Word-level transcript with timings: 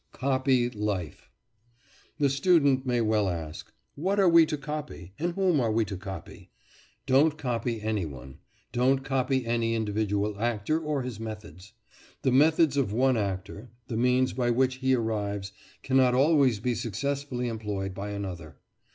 COPY 0.13 0.71
LIFE 0.73 1.29
The 2.17 2.27
student 2.31 2.87
may 2.87 3.01
well 3.01 3.29
ask, 3.29 3.71
"What 3.93 4.19
are 4.19 4.27
we 4.27 4.47
to 4.47 4.57
copy, 4.57 5.13
and 5.19 5.33
whom 5.33 5.59
are 5.59 5.71
we 5.71 5.85
to 5.85 5.95
copy?" 5.95 6.49
Don't 7.05 7.37
copy 7.37 7.83
any 7.83 8.07
one; 8.07 8.39
don't 8.71 9.03
copy 9.05 9.45
any 9.45 9.75
individual 9.75 10.39
actor, 10.39 10.79
or 10.79 11.03
his 11.03 11.19
methods. 11.19 11.73
The 12.23 12.31
methods 12.31 12.77
of 12.77 12.91
one 12.91 13.15
actor 13.15 13.69
the 13.89 13.95
means 13.95 14.33
by 14.33 14.49
which 14.49 14.77
he 14.77 14.95
arrives 14.95 15.51
cannot 15.83 16.15
always 16.15 16.59
be 16.59 16.73
successfully 16.73 17.47
employed 17.47 17.93
by 17.93 18.09
another. 18.09 18.57